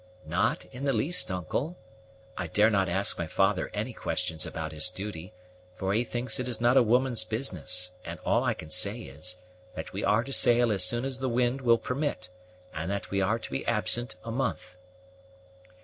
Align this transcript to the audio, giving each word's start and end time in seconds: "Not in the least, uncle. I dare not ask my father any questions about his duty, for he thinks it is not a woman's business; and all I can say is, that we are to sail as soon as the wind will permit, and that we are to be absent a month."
"Not 0.25 0.65
in 0.71 0.83
the 0.83 0.93
least, 0.93 1.29
uncle. 1.29 1.77
I 2.35 2.47
dare 2.47 2.71
not 2.71 2.89
ask 2.89 3.19
my 3.19 3.27
father 3.27 3.69
any 3.71 3.93
questions 3.93 4.47
about 4.47 4.71
his 4.71 4.89
duty, 4.89 5.31
for 5.75 5.93
he 5.93 6.03
thinks 6.03 6.39
it 6.39 6.47
is 6.47 6.59
not 6.59 6.75
a 6.75 6.81
woman's 6.81 7.23
business; 7.23 7.91
and 8.03 8.17
all 8.25 8.43
I 8.43 8.55
can 8.55 8.71
say 8.71 8.99
is, 9.01 9.37
that 9.75 9.93
we 9.93 10.03
are 10.03 10.23
to 10.23 10.33
sail 10.33 10.71
as 10.71 10.83
soon 10.83 11.05
as 11.05 11.19
the 11.19 11.29
wind 11.29 11.61
will 11.61 11.77
permit, 11.77 12.29
and 12.73 12.89
that 12.89 13.11
we 13.11 13.21
are 13.21 13.37
to 13.37 13.51
be 13.51 13.63
absent 13.67 14.15
a 14.23 14.31
month." 14.31 14.75